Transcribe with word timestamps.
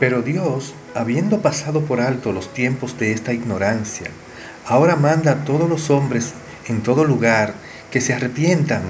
Pero 0.00 0.22
Dios, 0.22 0.74
habiendo 0.94 1.42
pasado 1.42 1.82
por 1.82 2.00
alto 2.00 2.32
los 2.32 2.52
tiempos 2.54 2.98
de 2.98 3.12
esta 3.12 3.34
ignorancia, 3.34 4.10
ahora 4.66 4.96
manda 4.96 5.32
a 5.32 5.44
todos 5.44 5.68
los 5.68 5.90
hombres 5.90 6.32
en 6.68 6.82
todo 6.82 7.04
lugar 7.04 7.52
que 7.90 8.00
se 8.00 8.14
arrepientan, 8.14 8.82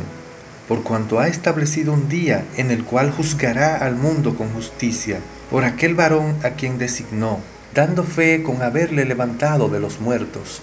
por 0.69 0.85
cuanto 0.85 1.19
ha 1.19 1.27
establecido 1.27 1.93
un 1.93 2.09
día 2.09 2.45
en 2.57 2.71
el 2.71 2.85
cual 2.85 3.11
juzgará 3.11 3.79
al 3.79 3.97
mundo 3.97 4.37
con 4.37 4.51
justicia 4.51 5.19
por 5.51 5.65
aquel 5.65 5.97
varón 5.97 6.37
a 6.45 6.51
quien 6.51 6.79
designó, 6.79 7.41
dando 7.75 8.05
fe 8.05 8.45
con 8.45 8.63
haberle 8.63 9.05
levantado 9.05 9.69
de 9.69 9.81
los 9.81 10.01
muertos. 10.01 10.63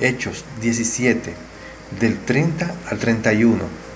Hechos 0.00 0.46
17, 0.62 1.34
del 2.00 2.18
30 2.18 2.74
al 2.90 2.98
31. 2.98 3.91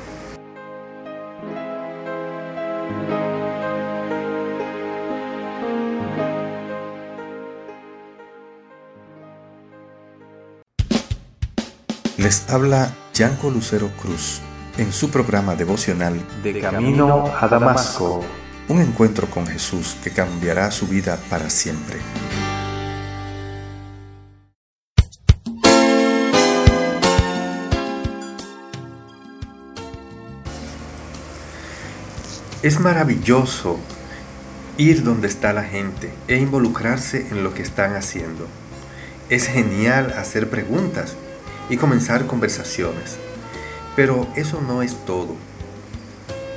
Les 12.27 12.45
habla 12.51 12.93
Yanco 13.15 13.51
Lucero 13.51 13.89
Cruz 14.03 14.41
en 14.79 14.93
su 14.93 15.11
programa 15.11 15.55
devocional 15.55 16.21
De 16.43 16.61
Camino 16.61 17.33
a 17.41 17.47
Damasco. 17.47 18.25
Un 18.67 18.81
encuentro 18.81 19.29
con 19.31 19.47
Jesús 19.47 19.97
que 20.03 20.11
cambiará 20.11 20.73
su 20.73 20.89
vida 20.89 21.21
para 21.31 21.49
siempre. 21.49 21.99
Es 32.61 32.81
maravilloso 32.81 33.79
ir 34.79 35.05
donde 35.05 35.29
está 35.29 35.53
la 35.53 35.63
gente 35.63 36.13
e 36.27 36.39
involucrarse 36.39 37.29
en 37.31 37.45
lo 37.45 37.55
que 37.55 37.63
están 37.63 37.95
haciendo. 37.95 38.49
Es 39.29 39.47
genial 39.47 40.13
hacer 40.19 40.51
preguntas 40.51 41.15
y 41.69 41.77
comenzar 41.77 42.27
conversaciones. 42.27 43.17
Pero 43.95 44.29
eso 44.37 44.61
no 44.61 44.83
es 44.83 45.05
todo. 45.05 45.35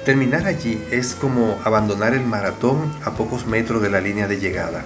Terminar 0.05 0.45
allí 0.45 0.83
es 0.91 1.13
como 1.13 1.57
abandonar 1.63 2.13
el 2.13 2.25
maratón 2.25 2.91
a 3.05 3.11
pocos 3.11 3.45
metros 3.45 3.81
de 3.81 3.89
la 3.89 4.02
línea 4.02 4.27
de 4.27 4.39
llegada. 4.39 4.83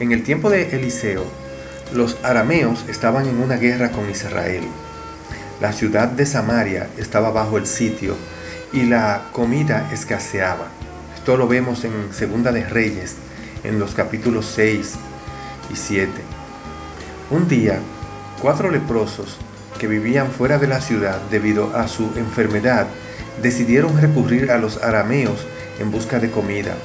En 0.00 0.12
el 0.12 0.22
tiempo 0.22 0.50
de 0.50 0.70
Eliseo, 0.76 1.24
los 1.94 2.16
arameos 2.22 2.84
estaban 2.88 3.26
en 3.26 3.42
una 3.42 3.56
guerra 3.56 3.90
con 3.90 4.08
Israel. 4.10 4.62
La 5.60 5.72
ciudad 5.72 6.08
de 6.08 6.26
Samaria 6.26 6.88
estaba 6.96 7.30
bajo 7.30 7.58
el 7.58 7.66
sitio 7.66 8.14
y 8.72 8.82
la 8.82 9.28
comida 9.32 9.90
escaseaba. 9.92 10.68
Esto 11.16 11.36
lo 11.36 11.48
vemos 11.48 11.84
en 11.84 12.12
Segunda 12.12 12.52
de 12.52 12.64
Reyes, 12.64 13.16
en 13.64 13.78
los 13.78 13.94
capítulos 13.94 14.46
6 14.54 14.94
y 15.72 15.76
7. 15.76 16.10
Un 17.30 17.48
día, 17.48 17.80
Cuatro 18.40 18.70
leprosos 18.70 19.36
que 19.80 19.88
vivían 19.88 20.30
fuera 20.30 20.58
de 20.58 20.68
la 20.68 20.80
ciudad 20.80 21.20
debido 21.28 21.76
a 21.76 21.88
su 21.88 22.12
enfermedad 22.14 22.86
decidieron 23.42 24.00
recurrir 24.00 24.52
a 24.52 24.58
los 24.58 24.80
arameos 24.80 25.44
en 25.80 25.90
busca 25.90 26.20
de 26.20 26.30
comida. 26.30 26.76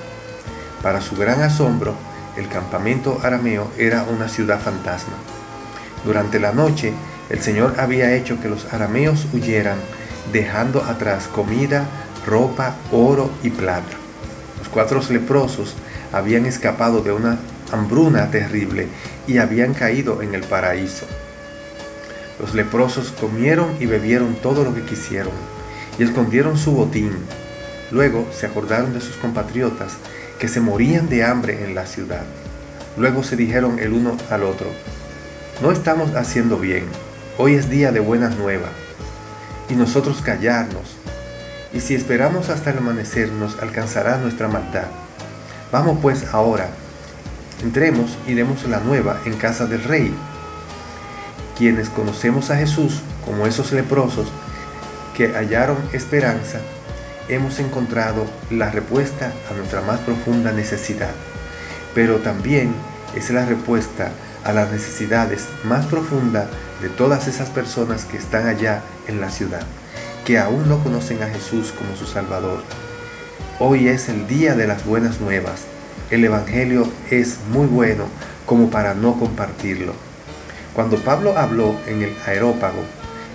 Para 0.81 0.99
su 0.99 1.15
gran 1.15 1.43
asombro, 1.43 1.93
el 2.37 2.47
campamento 2.47 3.19
arameo 3.21 3.69
era 3.77 4.01
una 4.01 4.29
ciudad 4.29 4.59
fantasma. 4.59 5.13
Durante 6.03 6.39
la 6.39 6.53
noche, 6.53 6.91
el 7.29 7.39
Señor 7.39 7.75
había 7.79 8.15
hecho 8.15 8.41
que 8.41 8.49
los 8.49 8.73
arameos 8.73 9.27
huyeran, 9.31 9.77
dejando 10.31 10.83
atrás 10.83 11.27
comida, 11.27 11.85
ropa, 12.25 12.77
oro 12.91 13.29
y 13.43 13.51
plata. 13.51 13.93
Los 14.57 14.69
cuatro 14.69 15.01
leprosos 15.07 15.75
habían 16.11 16.47
escapado 16.47 17.01
de 17.01 17.11
una 17.11 17.37
hambruna 17.71 18.31
terrible 18.31 18.87
y 19.27 19.37
habían 19.37 19.75
caído 19.75 20.23
en 20.23 20.33
el 20.33 20.41
paraíso. 20.41 21.05
Los 22.39 22.53
leprosos 22.53 23.13
comieron 23.19 23.75
y 23.79 23.85
bebieron 23.85 24.35
todo 24.35 24.63
lo 24.63 24.73
que 24.73 24.83
quisieron 24.83 25.33
y 25.97 26.03
escondieron 26.03 26.57
su 26.57 26.71
botín. 26.71 27.11
Luego 27.91 28.27
se 28.31 28.47
acordaron 28.47 28.93
de 28.93 29.01
sus 29.01 29.15
compatriotas 29.17 29.93
que 30.39 30.47
se 30.47 30.59
morían 30.59 31.09
de 31.09 31.23
hambre 31.23 31.63
en 31.63 31.75
la 31.75 31.85
ciudad. 31.85 32.23
Luego 32.97 33.23
se 33.23 33.35
dijeron 33.35 33.79
el 33.79 33.93
uno 33.93 34.17
al 34.29 34.43
otro, 34.43 34.67
no 35.61 35.71
estamos 35.71 36.15
haciendo 36.15 36.57
bien, 36.57 36.85
hoy 37.37 37.55
es 37.55 37.69
día 37.69 37.91
de 37.91 37.99
buenas 37.99 38.37
nuevas, 38.37 38.71
y 39.69 39.75
nosotros 39.75 40.21
callarnos, 40.21 40.97
y 41.73 41.79
si 41.79 41.95
esperamos 41.95 42.49
hasta 42.49 42.69
el 42.69 42.77
amanecer 42.79 43.31
nos 43.31 43.59
alcanzará 43.59 44.17
nuestra 44.17 44.47
maldad. 44.47 44.87
Vamos 45.71 45.97
pues 46.01 46.33
ahora, 46.33 46.69
entremos 47.63 48.15
y 48.27 48.33
demos 48.35 48.67
la 48.67 48.79
nueva 48.79 49.19
en 49.25 49.33
casa 49.37 49.65
del 49.65 49.83
rey 49.83 50.13
quienes 51.57 51.89
conocemos 51.89 52.49
a 52.49 52.57
Jesús 52.57 53.01
como 53.25 53.47
esos 53.47 53.71
leprosos 53.71 54.27
que 55.15 55.33
hallaron 55.33 55.77
esperanza, 55.93 56.59
hemos 57.29 57.59
encontrado 57.59 58.25
la 58.49 58.69
respuesta 58.69 59.31
a 59.49 59.53
nuestra 59.53 59.81
más 59.81 59.99
profunda 60.01 60.51
necesidad, 60.51 61.11
pero 61.93 62.17
también 62.17 62.73
es 63.15 63.29
la 63.29 63.45
respuesta 63.45 64.11
a 64.43 64.51
las 64.53 64.71
necesidades 64.71 65.47
más 65.63 65.85
profundas 65.85 66.47
de 66.81 66.89
todas 66.89 67.27
esas 67.27 67.49
personas 67.49 68.05
que 68.05 68.17
están 68.17 68.47
allá 68.47 68.81
en 69.07 69.21
la 69.21 69.29
ciudad, 69.29 69.61
que 70.25 70.37
aún 70.37 70.67
no 70.67 70.83
conocen 70.83 71.23
a 71.23 71.27
Jesús 71.27 71.71
como 71.71 71.95
su 71.95 72.05
Salvador. 72.05 72.61
Hoy 73.59 73.87
es 73.87 74.09
el 74.09 74.27
día 74.27 74.55
de 74.55 74.67
las 74.67 74.85
buenas 74.85 75.21
nuevas. 75.21 75.61
El 76.09 76.25
Evangelio 76.25 76.91
es 77.09 77.37
muy 77.51 77.67
bueno 77.67 78.05
como 78.45 78.69
para 78.69 78.93
no 78.93 79.17
compartirlo. 79.17 79.93
Cuando 80.73 80.97
Pablo 80.97 81.37
habló 81.37 81.75
en 81.85 82.01
el 82.01 82.15
aerópago, 82.25 82.83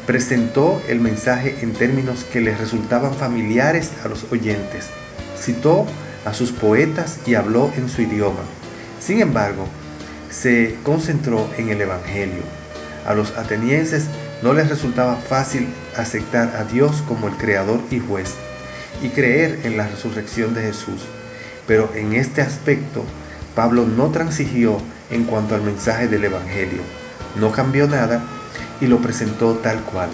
presentó 0.06 0.82
el 0.88 0.98
mensaje 0.98 1.54
en 1.62 1.72
términos 1.72 2.24
que 2.24 2.40
les 2.40 2.58
resultaban 2.58 3.14
familiares 3.14 3.92
a 4.04 4.08
los 4.08 4.26
oyentes. 4.32 4.86
Citó 5.40 5.86
a 6.24 6.34
sus 6.34 6.50
poetas 6.50 7.18
y 7.26 7.36
habló 7.36 7.70
en 7.76 7.88
su 7.88 8.02
idioma. 8.02 8.40
Sin 9.00 9.20
embargo, 9.20 9.66
se 10.30 10.76
concentró 10.82 11.48
en 11.56 11.68
el 11.68 11.80
Evangelio. 11.80 12.42
A 13.06 13.14
los 13.14 13.36
atenienses 13.36 14.06
no 14.42 14.52
les 14.52 14.68
resultaba 14.68 15.14
fácil 15.14 15.68
aceptar 15.96 16.56
a 16.56 16.64
Dios 16.64 17.04
como 17.06 17.28
el 17.28 17.34
Creador 17.34 17.80
y 17.90 18.00
Juez 18.00 18.34
y 19.00 19.10
creer 19.10 19.60
en 19.62 19.76
la 19.76 19.86
resurrección 19.86 20.54
de 20.54 20.62
Jesús. 20.62 21.02
Pero 21.68 21.92
en 21.94 22.14
este 22.14 22.42
aspecto, 22.42 23.04
Pablo 23.54 23.86
no 23.86 24.08
transigió 24.08 24.78
en 25.10 25.22
cuanto 25.22 25.54
al 25.54 25.62
mensaje 25.62 26.08
del 26.08 26.24
Evangelio 26.24 26.82
no 27.38 27.52
cambió 27.52 27.86
nada 27.86 28.22
y 28.80 28.86
lo 28.86 28.98
presentó 28.98 29.54
tal 29.54 29.80
cual. 29.82 30.10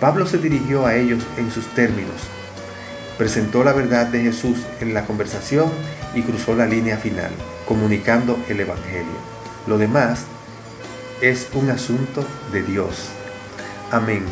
Pablo 0.00 0.26
se 0.26 0.38
dirigió 0.38 0.86
a 0.86 0.94
ellos 0.94 1.22
en 1.36 1.50
sus 1.50 1.66
términos, 1.74 2.16
presentó 3.16 3.64
la 3.64 3.72
verdad 3.72 4.06
de 4.06 4.22
Jesús 4.22 4.58
en 4.80 4.92
la 4.92 5.06
conversación 5.06 5.70
y 6.14 6.22
cruzó 6.22 6.54
la 6.54 6.66
línea 6.66 6.98
final, 6.98 7.30
comunicando 7.66 8.38
el 8.48 8.60
Evangelio. 8.60 9.36
Lo 9.66 9.78
demás 9.78 10.24
es 11.20 11.48
un 11.54 11.70
asunto 11.70 12.24
de 12.52 12.62
Dios. 12.62 13.08
Amén. 13.90 14.24